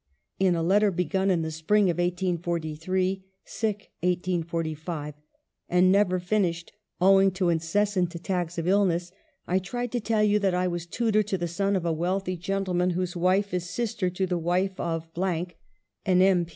In 0.39 0.55
a 0.55 0.63
letter 0.63 0.89
begun 0.89 1.29
in 1.29 1.43
the 1.43 1.51
spring 1.51 1.87
of 1.91 1.99
1843" 1.99 3.23
(s 3.45 3.59
*Ci 3.61 3.85
^45?) 4.01 5.13
"and 5.69 5.91
never 5.91 6.17
finished, 6.17 6.71
ow 6.99 7.19
ing 7.21 7.29
to 7.29 7.49
incessant 7.49 8.15
attacks 8.15 8.57
of 8.57 8.67
illness, 8.67 9.11
I 9.45 9.59
tried 9.59 9.91
to 9.91 9.99
tell 9.99 10.23
you 10.23 10.39
that 10.39 10.55
I 10.55 10.67
was 10.67 10.87
tutor 10.87 11.21
to 11.21 11.37
the 11.37 11.47
son 11.47 11.75
of 11.75 11.85
a 11.85 11.93
wealthy 11.93 12.35
gentleman 12.35 12.89
whose 12.97 13.15
wife 13.15 13.53
is 13.53 13.69
sister 13.69 14.09
to 14.09 14.25
the 14.25 14.39
wife 14.39 14.79
of, 14.79 15.07
an 15.19 15.55
M. 16.07 16.47